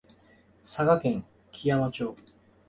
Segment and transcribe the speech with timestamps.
[0.63, 2.15] 佐賀県基山町